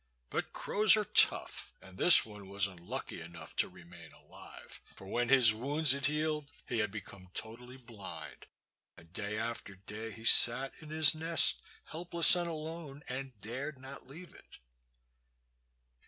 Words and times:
But 0.31 0.51
crows 0.51 0.97
are 0.97 1.05
tough, 1.05 1.75
and 1.79 1.95
this 1.95 2.25
one 2.25 2.49
was 2.49 2.65
unlucky 2.65 3.21
enough 3.21 3.55
to 3.57 3.69
remain 3.69 4.11
alive. 4.11 4.81
For 4.95 5.05
when 5.05 5.29
his 5.29 5.53
wounds 5.53 5.91
had 5.91 6.07
healed 6.07 6.49
he 6.67 6.79
had 6.79 6.89
become 6.89 7.29
totally 7.35 7.77
blind, 7.77 8.47
and 8.97 9.13
day 9.13 9.37
after 9.37 9.75
day 9.75 10.09
he 10.09 10.25
sat 10.25 10.73
in 10.81 10.89
his 10.89 11.13
nest, 11.13 11.61
helpless 11.83 12.35
and 12.35 12.49
alone, 12.49 13.03
and 13.07 13.39
dared 13.41 13.77
not 13.79 14.07
leave 14.07 14.33
it. 14.33 14.57